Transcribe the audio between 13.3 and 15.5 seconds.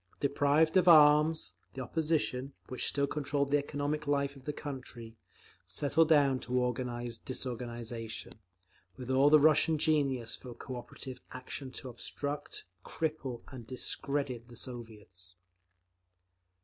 and discredit the Soviets.